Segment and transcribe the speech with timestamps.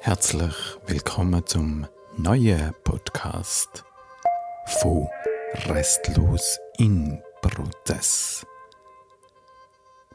[0.00, 0.54] Herzlich
[0.86, 3.84] willkommen zum neuen Podcast
[4.66, 5.08] von
[5.66, 8.46] Restlos in Prozess.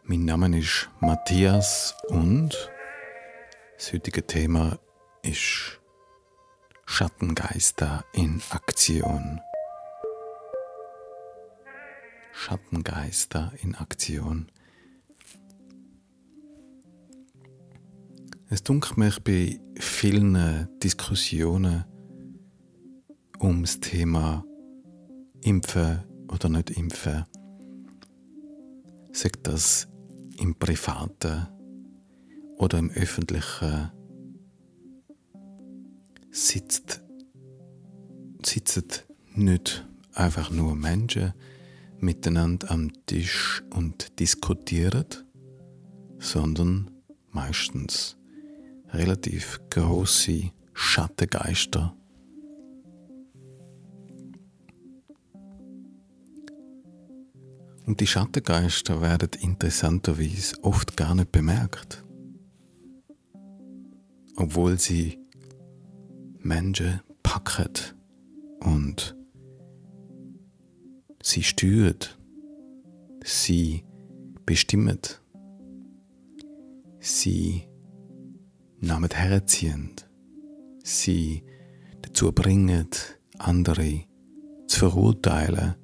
[0.03, 2.71] Mein Name ist Matthias und
[3.77, 4.79] das heutige Thema
[5.21, 5.81] ist
[6.85, 9.41] Schattengeister in Aktion.
[12.31, 14.49] Schattengeister in Aktion.
[18.53, 21.85] Es dunkelt mich bei vielen Diskussionen
[23.41, 24.45] ums Thema
[25.41, 27.25] Impfen oder nicht Impfen.
[29.11, 29.87] Sagt das
[30.37, 31.47] im Privaten
[32.59, 33.89] oder im Öffentlichen
[36.29, 37.01] sitzt,
[38.45, 38.83] sitzen
[39.33, 41.33] nicht einfach nur Menschen
[41.97, 45.07] miteinander am Tisch und diskutieren,
[46.19, 46.91] sondern
[47.31, 48.15] meistens
[48.93, 51.95] relativ große Schattengeister.
[57.85, 62.03] Und die Schattengeister werden interessanterweise oft gar nicht bemerkt,
[64.37, 65.19] obwohl sie
[66.39, 67.69] Menschen packen
[68.61, 69.17] und
[71.21, 71.97] sie steuern,
[73.23, 73.83] sie
[74.45, 74.99] bestimmen,
[76.99, 77.67] sie
[78.83, 79.91] Namen herziehen,
[80.83, 81.41] sie
[82.01, 82.89] dazu bringen,
[83.37, 84.03] andere
[84.67, 85.75] zu verurteilen,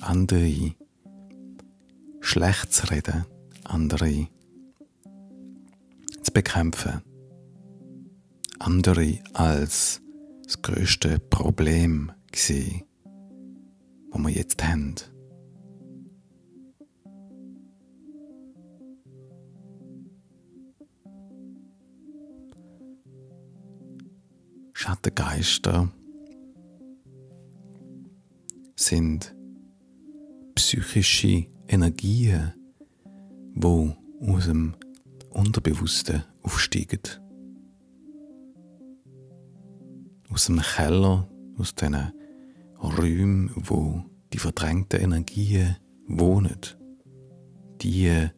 [0.00, 0.74] andere
[2.20, 3.24] schlecht zu reden,
[3.64, 4.28] andere
[6.22, 7.02] zu bekämpfen,
[8.60, 10.00] andere als
[10.44, 12.84] das größte Problem gesehen,
[14.12, 15.13] das wir jetzt haben.
[24.84, 25.90] Schattengeister
[28.76, 29.34] sind
[30.54, 32.52] psychische Energien,
[33.54, 34.74] wo aus dem
[35.30, 37.00] Unterbewussten aufsteigen.
[40.28, 42.12] Aus dem Keller, aus diesen
[42.78, 44.04] Räumen, wo
[44.34, 46.60] die verdrängten Energien wohnen.
[47.80, 48.28] Die,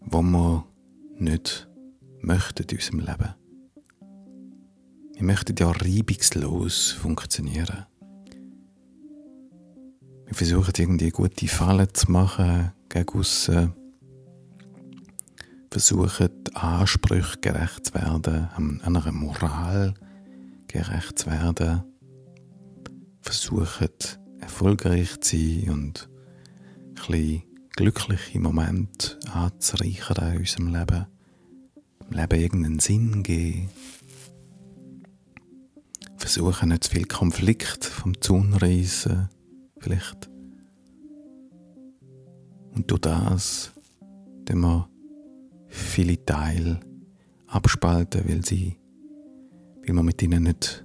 [0.00, 0.64] wo man
[1.16, 1.70] nicht
[2.20, 3.39] möchten in unserem Leben.
[5.20, 7.84] Wir möchten ja reibungslos funktionieren.
[10.24, 13.74] Wir versuchen irgendwie gute Fallen zu machen gegen aussen.
[15.70, 18.48] Versuchen Ansprüchen gerecht zu werden,
[18.82, 19.92] einer Moral
[20.68, 21.82] gerecht zu werden.
[23.20, 23.88] Versuchen
[24.38, 27.42] erfolgreich zu sein und ein bisschen
[27.76, 31.06] glückliche Momente anzureichern in unserem Leben.
[32.08, 33.68] Im Leben irgendeinen Sinn geben
[36.20, 39.28] versuchen, nicht zu viel Konflikt vom Zaun reissen,
[39.78, 40.30] vielleicht.
[42.74, 43.72] Und durch das,
[44.44, 44.88] dass wir
[45.68, 46.80] viele Teile
[47.46, 48.76] abspalten, weil sie,
[49.84, 50.84] weil wir mit ihnen nicht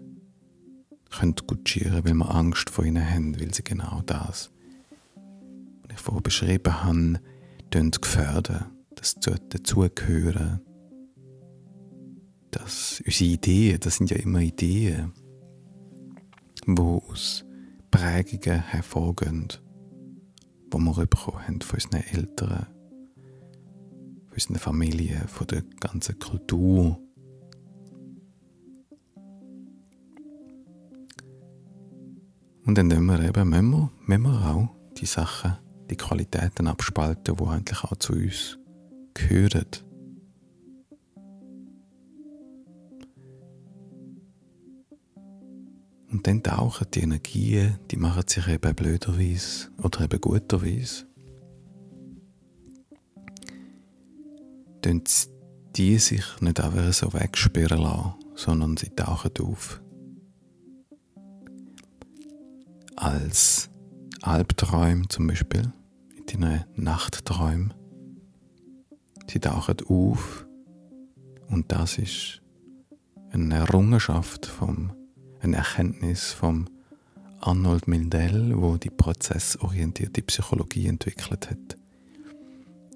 [1.11, 4.51] können kutschieren, weil wir Angst vor ihnen haben, weil sie genau das,
[5.83, 7.19] was ich vorher beschrieben habe,
[8.01, 8.65] gefährden,
[8.95, 10.61] das dazugehören,
[12.51, 15.11] dass unsere Ideen, das sind ja immer Ideen,
[16.67, 17.45] die aus
[17.91, 19.47] Prägungen hervorgehen,
[20.73, 22.67] die wir bekommen haben von unseren Eltern,
[24.25, 26.99] von unseren Familien, von der ganzen Kultur.
[32.65, 35.53] Und dann müssen wir eben, müssen wir, müssen wir auch die Sachen,
[35.89, 38.57] die Qualitäten abspalten, die eigentlich auch zu uns
[39.13, 39.84] gehören.
[46.15, 51.03] Und dann tauchen die Energien, die machen sich eben blöderweise oder eben guterweise.
[54.79, 55.03] Dann
[55.75, 59.81] die sich nicht einfach so wegsperren lassen, sondern sie tauchen auf.
[62.95, 63.69] Als
[64.21, 65.69] Albträume zum Beispiel,
[66.15, 67.73] in deinen Nachtträumen.
[69.27, 70.47] Sie tauchen auf
[71.49, 72.41] und das ist
[73.31, 74.93] eine Errungenschaft vom
[75.45, 76.69] eine Erkenntnis von
[77.39, 81.77] Arnold Mindell, wo die prozessorientierte Psychologie entwickelt hat.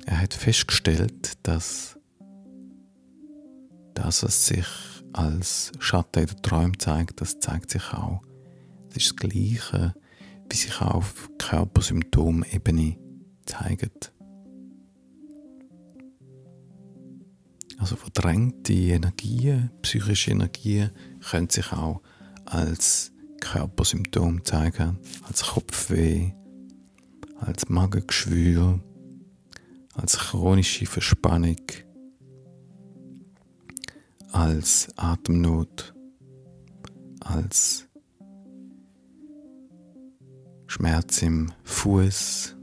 [0.05, 1.99] Er hat festgestellt, dass
[3.93, 4.65] das, was sich
[5.13, 8.21] als Schatten in den Träumen zeigt, das zeigt sich auch.
[8.87, 9.93] Das ist das Gleiche,
[10.49, 12.97] wie sich auch auf Körpersymptomebene
[13.45, 14.11] zeigt.
[17.77, 20.89] Also verdrängte Energien, psychische Energien
[21.21, 22.01] können sich auch
[22.49, 26.31] als Körpersymptom zeigen, als Kopfweh,
[27.39, 28.79] als Magengeschwür,
[29.93, 31.61] als chronische Verspannung,
[34.31, 35.93] als Atemnot,
[37.21, 37.87] als
[40.67, 42.55] Schmerz im Fuß.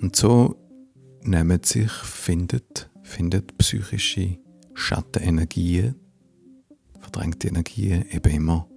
[0.00, 0.56] Und so
[1.22, 4.38] nehmen sich, findet, findet psychische
[4.74, 5.94] Schattenenergien,
[7.00, 8.68] verdrängte Energien eben immer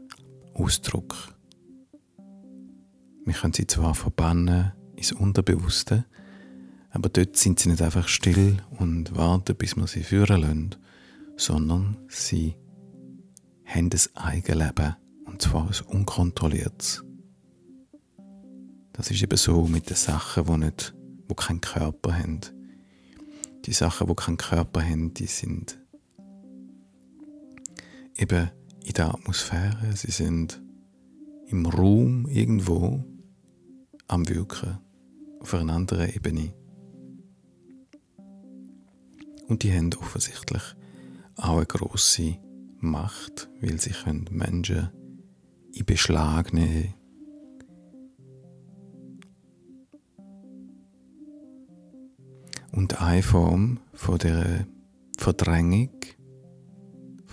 [0.54, 1.34] Ausdruck.
[3.26, 6.06] Wir können sie zwar verbannen ins Unterbewusste,
[6.92, 10.76] aber dort sind sie nicht einfach still und warten, bis wir sie führen lassen,
[11.36, 12.56] sondern sie
[13.66, 14.96] haben ein Eigenleben
[15.26, 17.04] und zwar ein unkontrolliertes.
[18.94, 20.96] Das ist eben so mit den Sachen, die, nicht,
[21.30, 22.42] die keinen Körper haben.
[23.66, 25.80] Die Sachen, die keinen Körper haben, die sind
[28.18, 28.52] eben
[28.84, 30.62] in der Atmosphäre, sie sind
[31.48, 33.04] im Raum irgendwo
[34.08, 34.80] am Wirken
[35.40, 36.54] auf einer anderen Ebene.
[39.48, 40.62] Und die haben offensichtlich
[41.36, 42.38] auch eine grosse
[42.80, 44.90] Macht, weil sie können Menschen
[45.74, 46.94] in Beschlag nehmen
[52.78, 54.68] Und eine Form von der
[55.18, 55.90] Verdrängung,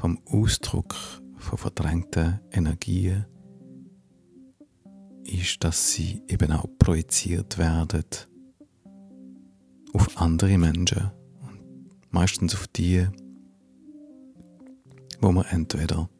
[0.05, 0.95] vom Ausdruck
[1.39, 3.25] von verdrängten Energien,
[5.25, 8.05] ist, dass sie eben auch projiziert werden
[9.95, 11.11] auf andere Menschen.
[12.11, 13.07] Meistens auf die,
[15.23, 16.11] wo wir entweder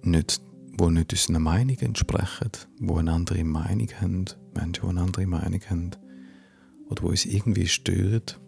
[0.00, 0.40] nicht,
[0.78, 5.60] wo nicht unseren Meinung entsprechen, wo eine andere Meinung haben, Menschen, die eine andere Meinung
[5.68, 5.90] haben,
[6.88, 8.40] oder wo uns irgendwie stört.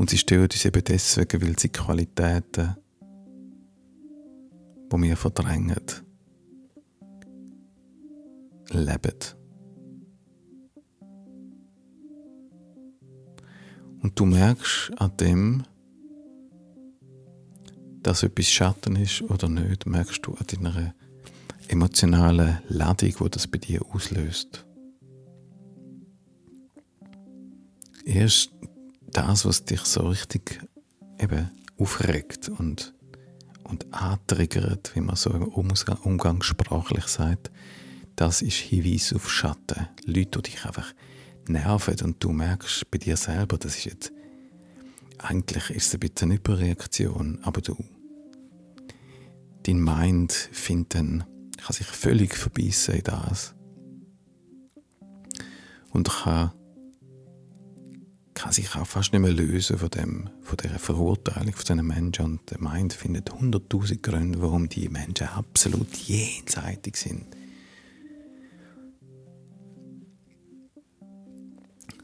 [0.00, 2.74] Und sie stören uns eben deswegen, weil sie Qualitäten,
[4.90, 5.76] die wir verdrängen,
[8.70, 9.18] leben.
[14.02, 15.64] Und du merkst an dem,
[18.02, 20.94] dass etwas Schatten ist oder nicht, merkst du an deiner
[21.68, 24.64] emotionalen Ladung, die das bei dir auslöst.
[28.06, 28.50] Erst
[29.12, 30.60] das, was dich so richtig
[31.18, 32.94] eben aufregt und,
[33.64, 37.50] und antriggert, wie man so umgangssprachlich sagt,
[38.16, 39.88] das ist Hinweis auf Schatten.
[40.04, 40.92] Leute, die dich einfach
[41.48, 44.12] nerven und du merkst bei dir selber, das ist jetzt,
[45.18, 47.76] eigentlich ist es ein bisschen eine Überreaktion, aber du,
[49.64, 51.24] dein Mind findet dann,
[51.58, 53.54] kann sich völlig verbeissen in das
[55.90, 56.52] und kann,
[58.34, 62.24] kann sich auch fast nicht mehr lösen von, dem, von dieser Verurteilung von diesen Menschen
[62.24, 67.26] und der Mind findet hunderttausend Gründe, warum die Menschen absolut jenseitig sind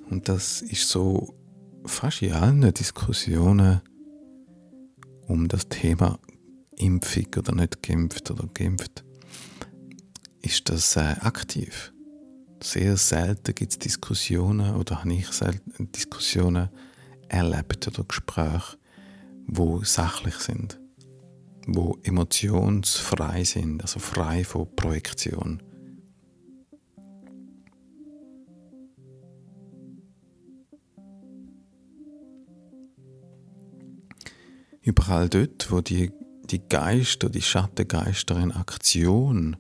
[0.09, 1.35] Und das ist so
[1.85, 3.81] fast in allen Diskussionen
[5.27, 6.19] um das Thema
[6.77, 9.05] Impfung oder nicht geimpft oder geimpft,
[10.43, 11.93] ist das äh, aktiv.
[12.63, 16.71] Sehr selten gibt es Diskussionen oder habe ich selten Diskussionen
[17.29, 18.79] erlebt oder Gespräche,
[19.47, 20.81] wo sachlich sind,
[21.67, 25.63] wo emotionsfrei sind, also frei von Projektion.
[34.81, 36.13] Überall dort, wo die,
[36.45, 39.57] die Geister, die Schattengeister in Aktion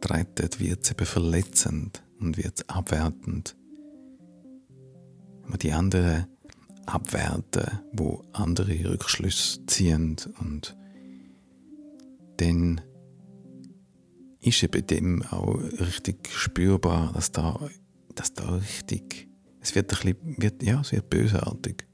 [0.00, 3.56] treten, wird es eben verletzend und wird abwertend.
[5.42, 6.26] Wenn wir die anderen
[6.86, 10.76] abwerten, wo andere Rückschlüsse ziehen und
[12.38, 12.80] dann
[14.40, 17.58] ist eben dem auch richtig spürbar, dass da,
[18.14, 19.28] dass da richtig,
[19.60, 21.88] es wird ein bisschen, wird, ja, es wird bösartig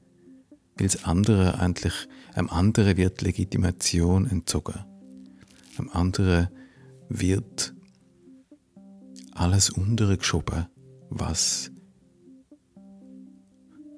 [0.77, 1.93] weil das andere eigentlich,
[2.33, 4.83] einem anderen wird Legitimation entzogen.
[5.77, 6.49] Einem anderen
[7.09, 7.73] wird
[9.35, 10.65] alles untergeschoben,
[11.09, 11.69] was,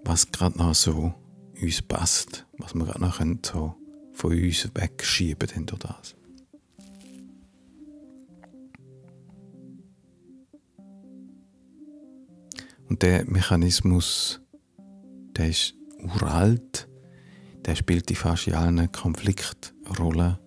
[0.03, 1.13] was gerade noch so
[1.61, 3.75] uns passt, was wir gerade noch so
[4.13, 6.15] von uns wegschieben können durch das.
[12.89, 14.41] Und der Mechanismus,
[15.35, 16.87] der ist uralt,
[17.65, 20.37] der spielt in fast allen Konfliktrollen.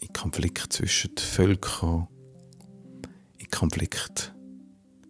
[0.00, 2.08] In Konflikt zwischen den Völkern,
[3.48, 4.34] in Konflikt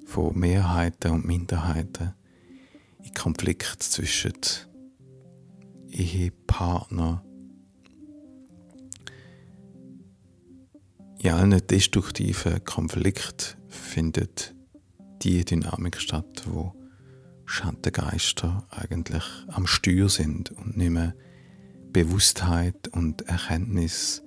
[0.07, 2.15] von Mehrheiten und Minderheiten,
[3.03, 4.33] in Konflikt zwischen
[5.91, 7.25] Ehepartner,
[11.19, 14.55] in allen destruktiven Konflikt findet
[15.23, 16.75] die Dynamik statt, wo
[17.45, 21.15] Schattengeister eigentlich am Steuer sind und nicht mehr
[21.91, 24.23] Bewusstheit und Erkenntnis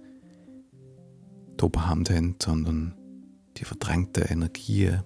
[1.59, 3.00] die Oberhand haben, sondern
[3.61, 5.03] die verdrängten Energien,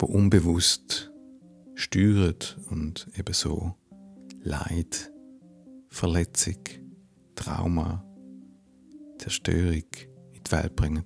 [0.00, 1.12] die unbewusst
[1.74, 2.36] steuern
[2.70, 3.74] und ebenso
[4.42, 5.12] Leid,
[5.88, 6.56] Verletzung,
[7.34, 8.02] Trauma,
[9.18, 9.84] Zerstörung
[10.32, 11.04] in die Welt bringen.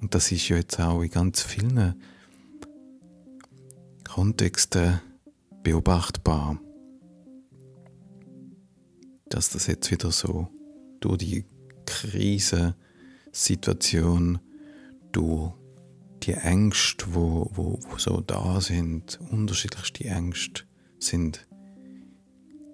[0.00, 1.94] Und das ist ja jetzt auch in ganz vielen
[4.08, 5.02] Kontexten
[5.62, 6.58] beobachtbar,
[9.30, 10.48] dass das jetzt wieder so
[11.00, 11.44] durch die
[11.86, 14.38] Krisensituation,
[15.12, 15.52] durch
[16.22, 20.64] die Ängste, wo, wo, wo so da sind, unterschiedlichste Ängste
[20.98, 21.48] sind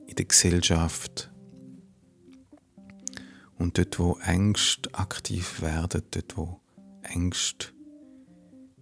[0.08, 1.30] in der Gesellschaft.
[3.58, 6.60] Und dort, wo Ängste aktiv werden, dort, wo
[7.02, 7.68] Ängste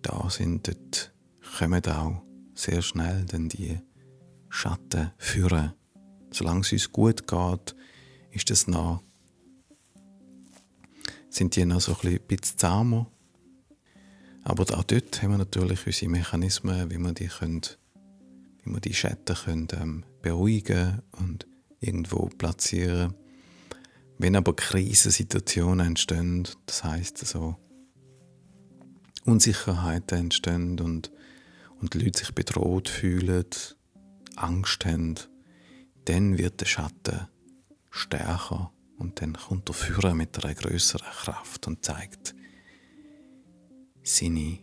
[0.02, 1.14] da sind, dort
[1.58, 2.22] kommen auch
[2.54, 3.80] sehr schnell dann die
[4.48, 5.72] Schatten führen.
[6.34, 7.76] Solange es uns gut geht,
[8.32, 9.04] ist das noch,
[11.30, 13.06] sind die noch so ein bisschen zahmer.
[14.42, 17.60] Aber auch dort haben wir natürlich unsere Mechanismen, wie wir die, können,
[18.64, 21.46] wie wir die Schatten können, ähm, beruhigen und
[21.78, 23.14] irgendwo platzieren.
[24.18, 27.56] Wenn aber Krisensituationen entstehen, das heißt also
[29.24, 31.12] Unsicherheiten entstehen und,
[31.80, 33.46] und die Leute sich bedroht fühlen,
[34.34, 35.14] Angst haben,
[36.04, 37.28] dann wird der Schatten
[37.90, 42.34] stärker und dann kommt der Führer mit einer größeren Kraft und zeigt
[44.02, 44.58] seine,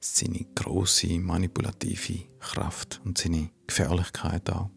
[0.00, 4.70] seine große manipulative Kraft und seine Gefährlichkeit auch.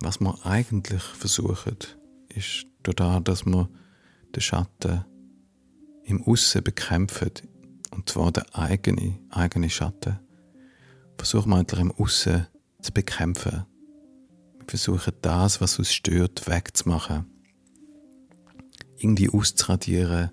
[0.00, 1.76] Was wir eigentlich versuchen,
[2.28, 3.68] ist dadurch, dass wir
[4.34, 5.04] den Schatten
[6.04, 7.30] im Aussen bekämpfen,
[7.90, 10.18] und zwar den eigenen, eigenen Schatten,
[11.16, 12.46] versuchen wir eigentlich im Aussen
[12.80, 13.64] zu bekämpfen.
[14.58, 17.26] Wir versuchen das, was uns stört, wegzumachen.
[18.96, 20.30] Irgendwie auszuradieren,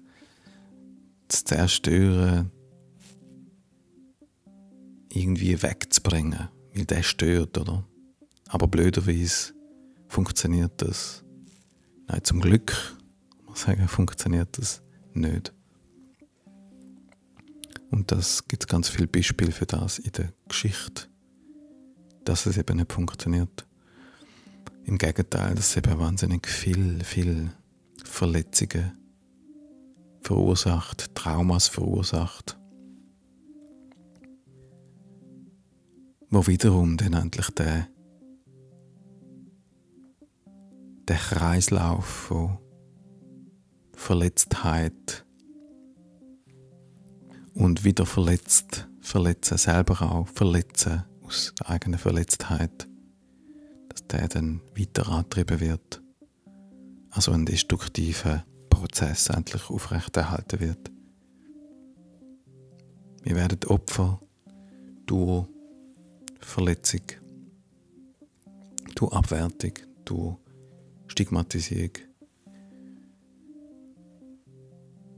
[1.27, 2.51] zu zerstören,
[5.09, 7.87] irgendwie wegzubringen, weil der stört, oder?
[8.47, 9.53] Aber blöderweise
[10.07, 11.23] funktioniert das.
[12.07, 12.95] Nein, zum Glück,
[13.57, 14.81] sagen, funktioniert das
[15.13, 15.53] nicht.
[17.91, 21.07] Und das gibt ganz viele Beispiele für das in der Geschichte,
[22.23, 23.65] dass es eben nicht funktioniert.
[24.83, 27.51] Im Gegenteil, dass es eben wahnsinnig viel, viel
[28.03, 28.91] Verletzungen
[30.21, 32.57] verursacht, Traumas verursacht,
[36.29, 37.87] wo wiederum dann endlich der
[41.07, 42.57] der Kreislauf von
[44.05, 45.25] Verletztheit
[47.55, 52.87] und wieder verletzt, verletzen, selber auch verletzen aus der eigenen Verletztheit,
[53.89, 56.03] dass der dann weiter angetrieben wird,
[57.09, 60.91] also ein destruktiver Prozess endlich aufrechterhalten wird.
[63.23, 64.21] Wir werden Opfer
[65.07, 65.47] durch
[66.41, 67.01] Verletzung,
[68.93, 69.73] durch Abwertung,
[70.05, 70.37] durch
[71.07, 72.14] Stigmatisierung.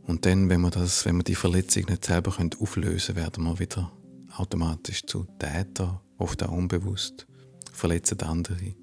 [0.08, 3.60] Und dann, wenn wir, das, wenn wir die Verletzung nicht selber auflösen können, werden wir
[3.60, 3.92] wieder
[4.38, 7.28] automatisch zu Täter, oft auch unbewusst,
[7.74, 8.74] verletzen andere.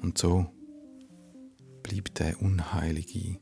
[0.00, 0.46] Und so
[1.82, 3.40] bleibt der unheilige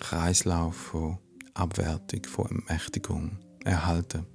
[0.00, 1.18] Kreislauf von
[1.52, 4.26] Abwertung, von Ermächtigung erhalten.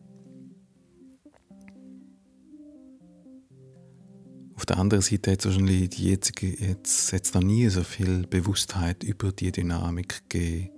[4.70, 9.04] Der anderen Seite hat es wahrscheinlich die jetzige, jetzt, jetzt noch nie so viel Bewusstheit
[9.04, 10.70] über die Dynamik gegeben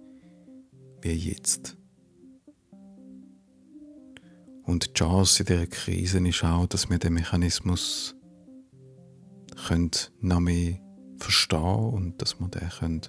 [1.02, 1.78] wie jetzt.
[4.64, 8.16] Und die Chance in dieser Krise ist auch, dass wir den Mechanismus
[9.68, 10.80] können noch mehr
[11.18, 13.02] verstehen und dass wir den können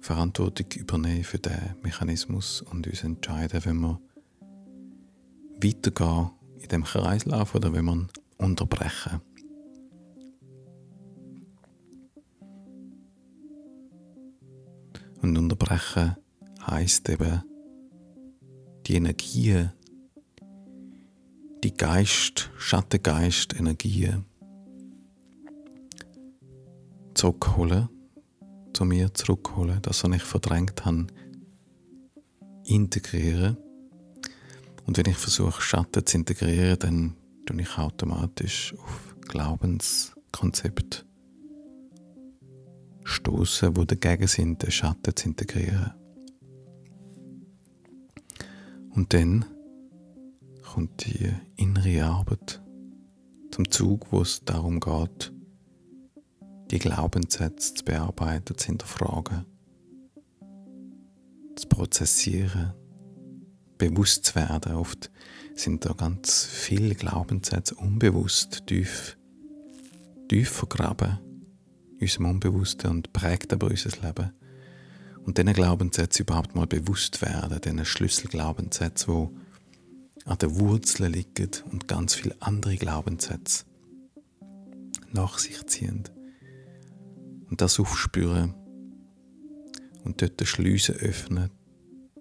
[0.00, 4.00] Verantwortung übernehmen für den Mechanismus und uns entscheiden, wenn wir
[5.62, 9.20] weitergehen in dem Kreislauf oder wenn wir unterbrechen.
[15.30, 16.16] Und unterbrechen
[16.66, 17.44] heißt eben,
[18.84, 19.70] die Energien,
[21.62, 24.24] die Geist, Schattengeist, Energien
[27.14, 27.88] zurückholen,
[28.72, 31.06] zu mir zurückholen, das, was ich verdrängt habe,
[32.64, 33.56] integrieren.
[34.84, 41.06] Und wenn ich versuche, Schatten zu integrieren, dann tue ich automatisch auf Glaubenskonzept
[43.20, 45.92] stoßen, wo dagegen sind, den Schatten zu integrieren.
[48.90, 49.44] Und dann
[50.62, 52.62] kommt die innere Arbeit
[53.50, 55.32] zum Zug, wo es darum geht,
[56.70, 59.44] die Glaubenssätze zu bearbeiten, zu hinterfragen,
[61.56, 62.72] zu prozessieren,
[63.78, 64.74] bewusst zu werden.
[64.74, 65.10] Oft
[65.54, 69.18] sind da ganz viele Glaubenssätze unbewusst tief,
[70.28, 71.18] tief vergraben
[72.00, 74.32] unserem Unbewussten und prägt aber unser Leben.
[75.24, 81.88] Und diesen Glaubenssätzen überhaupt mal bewusst werden, diesen Schlüsselglaubenssätzen, die an den Wurzeln liegen und
[81.88, 83.64] ganz viele andere Glaubenssätze
[85.12, 86.04] nach sich ziehen.
[87.48, 88.54] Und das aufspüren
[90.04, 91.50] und dort die Schleusen öffnen,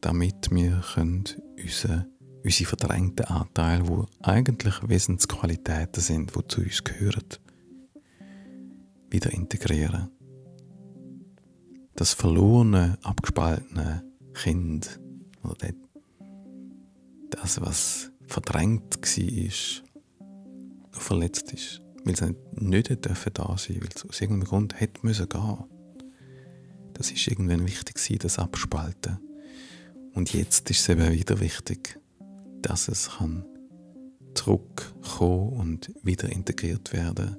[0.01, 2.07] damit wir unsere,
[2.43, 7.23] unsere verdrängten Anteile, die eigentlich Wesensqualitäten sind, die zu uns gehören,
[9.09, 10.09] wieder integrieren.
[11.95, 14.99] Das verlorene, abgespaltene Kind,
[15.43, 15.73] oder
[17.29, 19.83] das, was verdrängt war,
[20.91, 22.21] verletzt ist, weil es
[22.53, 25.63] nicht da sein weil es aus irgendeinem Grund hätte müssen gehen.
[26.93, 29.19] Das ist irgendwann wichtig das Abspalten.
[30.13, 31.99] Und jetzt ist es eben wieder wichtig,
[32.61, 33.45] dass es kann
[34.33, 37.37] zurückkommen und wieder integriert werden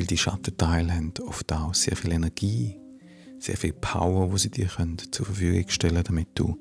[0.00, 2.74] weil die Schattenteile haben oft auch sehr viel Energie,
[3.38, 6.56] sehr viel Power, wo sie dir können zur Verfügung stellen, damit du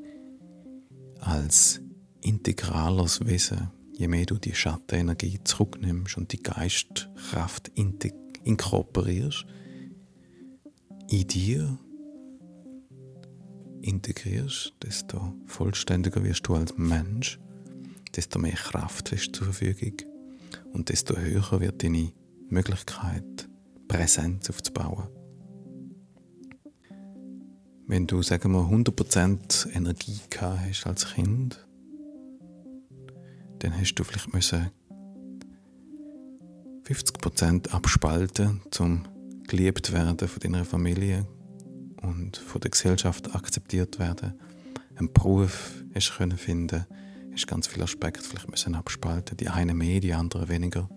[1.21, 1.79] als
[2.19, 7.71] integrales Wesen, je mehr du die Schattenenergie zurücknimmst und die Geistkraft
[8.43, 9.45] inkorporierst,
[11.07, 11.79] in dir
[13.81, 17.39] integrierst, desto vollständiger wirst du als Mensch,
[18.17, 19.95] desto mehr Kraft hast du zur Verfügung
[20.73, 22.11] und desto höher wird deine
[22.49, 23.49] Möglichkeit,
[23.87, 25.07] Präsenz aufzubauen.
[27.87, 31.67] Wenn du, sagen wir, 100% Energie hast als Kind,
[33.59, 34.69] dann hast du vielleicht müssen
[36.83, 39.03] 50% abspalten, um
[39.47, 41.27] geliebt werden von deiner Familie
[42.01, 44.39] und von der Gesellschaft akzeptiert werden.
[44.95, 46.85] Einen Beruf hast du finden,
[47.31, 50.89] hast ganz viele Aspekte vielleicht müssen abspalten, die einen mehr, die anderen weniger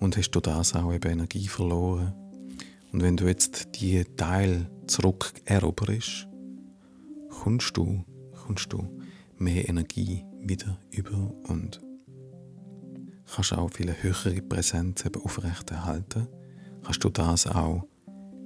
[0.00, 2.14] und hast du das auch eben Energie verloren.
[2.92, 6.28] Und wenn du jetzt die Teil zurück eroberst,
[7.28, 8.04] kommst du,
[8.44, 8.88] kommst du
[9.36, 11.80] mehr Energie wieder über und
[13.34, 16.28] kannst auch viele höhere Präsenz aufrechterhalten.
[16.84, 17.84] Kannst du das auch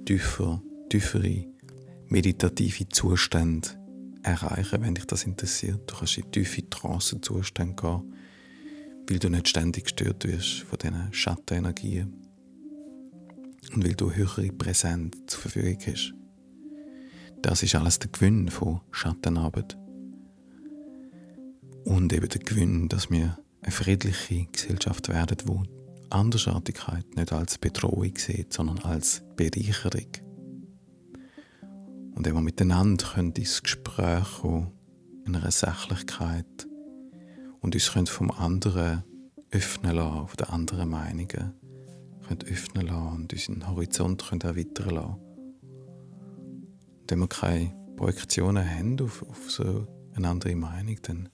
[0.05, 1.45] tiefer, tiefere
[2.07, 3.69] meditative Zustände
[4.23, 5.89] erreichen, wenn dich das interessiert.
[5.89, 8.13] Du kannst in tiefe Trancenzustände gehen
[9.11, 12.13] weil du nicht ständig gestört wirst von diesen Schattenenergien
[13.73, 16.13] und weil du höhere Präsenz zur Verfügung hast.
[17.41, 19.77] Das ist alles der Gewinn von Schattenarbeit.
[21.83, 25.63] Und eben der Gewinn, dass wir eine friedliche Gesellschaft werden, wo
[26.09, 30.07] Andersartigkeit nicht als Bedrohung sieht, sondern als Bereicherung.
[32.15, 34.71] Und wenn wir miteinander ins Gespräch kommen,
[35.25, 36.67] in einer Sachlichkeit,
[37.61, 39.03] und uns können vom anderen
[39.51, 41.53] öffnen lassen, von den anderen Meinungen
[42.27, 45.15] können öffnen lassen und unseren Horizont können erweitern lassen.
[47.07, 51.29] Wenn wir keine Projektionen haben auf, auf so eine andere Meinung, dann,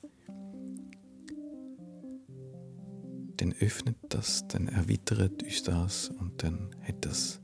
[3.37, 7.39] dann öffnet das, dann erweitert uns das und dann hat das,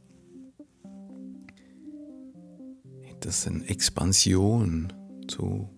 [3.08, 4.92] hat das eine Expansion
[5.28, 5.70] zu,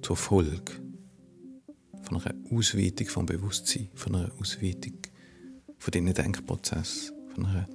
[0.00, 0.81] zur Folge
[2.52, 4.98] Ausweitung vom Bewusstsein, von einer Ausweitung
[5.78, 7.66] von diesen Denkprozess, von einem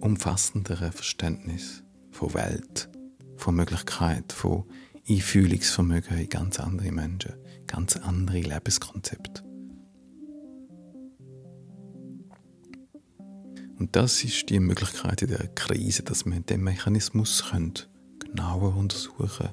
[0.00, 2.88] umfassenderen Verständnis von Welt,
[3.36, 4.64] von Möglichkeit, von
[5.08, 7.34] Einfühlungsvermögen in ganz andere Menschen,
[7.66, 9.42] ganz andere Lebenskonzepte.
[13.78, 17.74] Und das ist die Möglichkeit in der Krise, dass wir den Mechanismus können
[18.18, 19.50] genauer untersuchen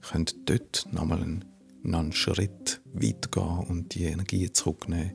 [0.00, 1.44] können, dort nochmal einen
[1.84, 5.12] noch einen Schritt weitergehen und die Energie zurücknehmen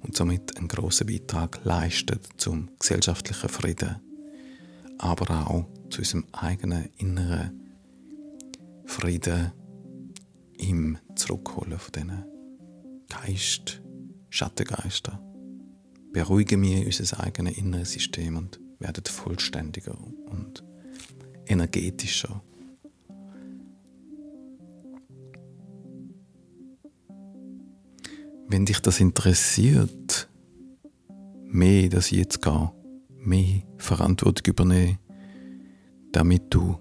[0.00, 3.96] und somit einen grossen Beitrag leisten zum gesellschaftlichen Frieden.
[4.98, 7.52] aber auch zu unserem eigenen inneren
[8.84, 9.52] Frieden
[10.58, 12.24] im Zurückholen von diesen
[13.08, 13.80] Geist,
[14.28, 15.22] Schattengeister.
[16.12, 20.64] Beruhigen wir unser eigenes inneres System und werden vollständiger und
[21.46, 22.42] energetischer.
[28.50, 30.26] Wenn dich das interessiert,
[31.44, 32.72] mehr, dass ich jetzt gehe,
[33.10, 34.98] mehr Verantwortung übernehmen,
[36.12, 36.78] damit du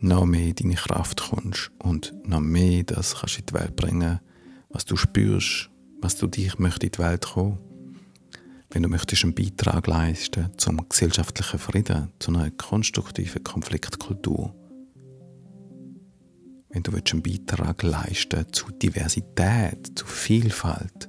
[0.00, 4.18] noch mehr in deine Kraft kommst und noch mehr das kannst in die Welt bringen,
[4.70, 5.70] was du spürst,
[6.00, 7.58] was du dich möchtest in die Welt kommen.
[8.70, 14.52] Wenn du möchtest einen Beitrag leisten zum gesellschaftlichen Frieden, zu einer konstruktiven Konfliktkultur.
[16.74, 21.08] Wenn du einen Beitrag leisten zu Diversität, zu Vielfalt,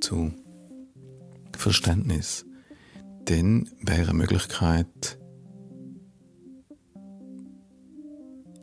[0.00, 0.32] zu
[1.56, 2.44] Verständnis,
[3.26, 5.20] dann wäre eine Möglichkeit,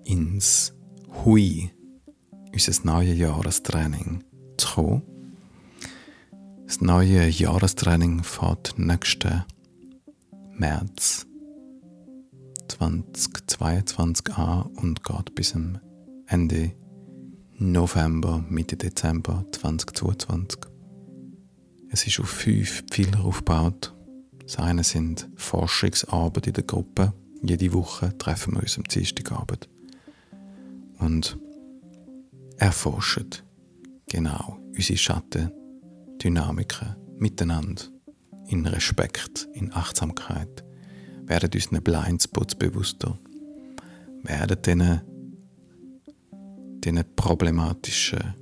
[0.04, 0.74] ins
[1.24, 1.72] Hui,
[2.54, 4.26] unser neues Jahrestraining,
[4.58, 5.02] zu kommen.
[6.66, 9.46] Das neue Jahrestraining fährt nächsten
[10.52, 11.26] März
[12.68, 15.80] 2022 an und geht bis zum
[16.32, 16.72] Ende
[17.58, 20.62] November, Mitte Dezember 2022.
[21.90, 23.94] Es ist auf fünf Pfeiler aufgebaut.
[24.42, 27.12] Das eine sind Forschungsarbeit in der Gruppe.
[27.44, 29.68] Jede Woche treffen wir uns am Dienstagabend
[31.00, 31.38] und
[32.56, 33.28] erforschen
[34.08, 37.84] genau unsere Schattendynamiken miteinander
[38.48, 40.64] in Respekt, in Achtsamkeit,
[41.26, 43.20] werden unseren Blindspots bewusster,
[44.24, 45.11] werden diesen,
[46.84, 48.36] diesen problematischen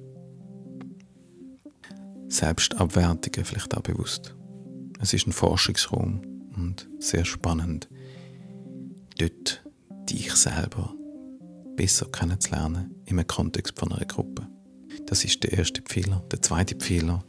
[2.28, 4.36] Selbstabwertungen vielleicht auch bewusst.
[5.00, 6.22] Es ist ein Forschungsraum
[6.56, 7.90] und sehr spannend,
[9.18, 9.64] dort
[10.10, 10.94] dich selber
[11.76, 14.48] besser kennenzulernen im Kontext von einer Gruppe.
[15.06, 16.24] Das ist der erste Pfeiler.
[16.32, 17.24] Der zweite Pfeiler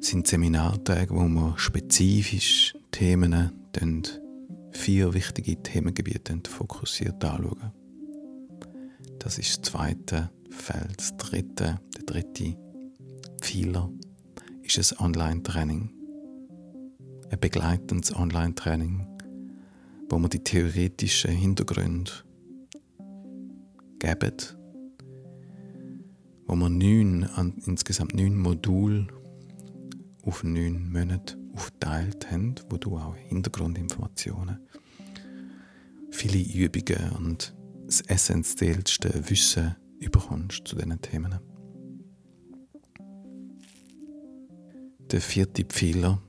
[0.00, 3.52] sind Seminartage, wo wir spezifisch Themen,
[4.72, 7.77] vier wichtige Themengebiete fokussiert anschauen.
[9.18, 10.98] Das ist das zweite Feld.
[10.98, 12.56] Das dritte, der dritte
[13.40, 13.90] Pfeiler
[14.62, 15.90] ist ein Online-Training.
[17.30, 19.06] Ein begleitendes Online-Training,
[20.08, 22.10] wo wir die theoretischen Hintergründe
[23.98, 24.36] geben,
[26.46, 27.28] wo wir neun,
[27.66, 29.08] insgesamt neun Module
[30.22, 34.58] auf neun Monate aufgeteilt haben, wo du auch Hintergrundinformationen,
[36.10, 37.57] viele Übungen und
[37.88, 41.40] das essentiellste Wissen überkommst zu diesen Themen.
[45.10, 46.20] Der vierte Pfeiler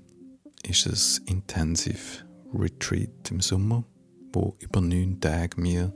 [0.65, 3.83] ist ein Intensive Retreat im Sommer,
[4.31, 5.93] wo über neun Tage wir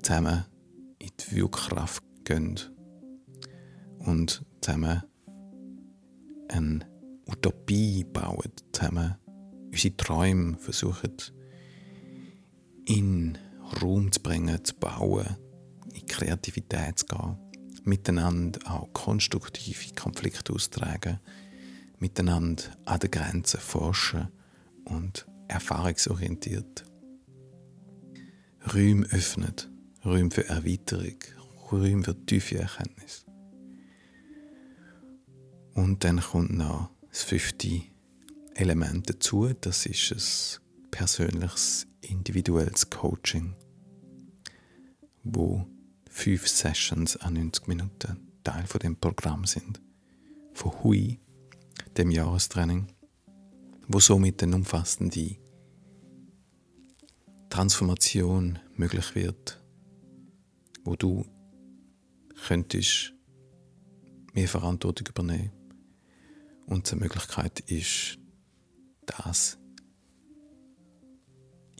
[0.00, 0.46] zusammen
[0.98, 2.58] in die Wirkkraft gehen
[3.98, 5.02] und zusammen
[6.48, 6.86] eine
[7.26, 9.16] Utopie bauen, zusammen
[9.70, 11.16] unsere Träume versuchen
[12.86, 13.36] in
[13.82, 15.36] Raum zu bringen, zu bauen,
[15.92, 17.36] in Kreativität zu gehen,
[17.84, 21.20] miteinander auch konstruktive Konflikte austragen,
[21.98, 24.28] miteinander an den Grenzen forschen
[24.84, 26.84] und erfahrungsorientiert
[28.74, 29.70] Räume öffnet
[30.04, 31.18] Räume für Erweiterung,
[31.72, 33.26] Räume für tiefe Erkenntnis.
[35.74, 37.82] Und dann kommt noch das fünfte
[38.54, 40.65] Element dazu, das ist ein
[40.96, 43.54] persönliches, individuelles Coaching,
[45.24, 45.66] wo
[46.08, 49.80] fünf Sessions an 90 Minuten Teil von dem Programm sind.
[50.54, 51.20] Von Hui,
[51.98, 52.86] dem Jahrestraining,
[53.88, 55.36] wo somit eine umfassende
[57.50, 59.60] Transformation möglich wird
[60.86, 61.26] wo du
[62.46, 63.12] könntest
[64.32, 65.50] mehr Verantwortung übernehmen.
[66.66, 68.18] Und die Möglichkeit ist,
[69.04, 69.58] das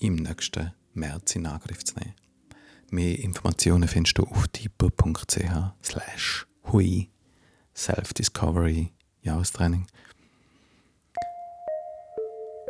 [0.01, 2.15] im nächsten März in Angriff zu nehmen.
[2.91, 7.11] Mehr Informationen findest du auf deeper.ch hui
[7.75, 9.87] Self-Discovery Jahrestraining.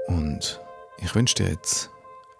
[0.09, 0.61] Und
[0.99, 1.91] ich wünsche dir jetzt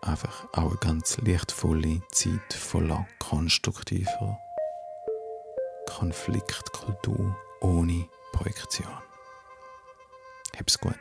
[0.03, 4.39] einfach auch eine ganz lichtvolle Zeit voller konstruktiver
[5.87, 8.89] Konfliktkultur ohne Projektion.
[10.57, 10.97] Hab's gut.